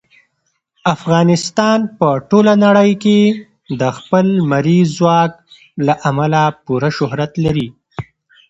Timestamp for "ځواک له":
4.99-5.93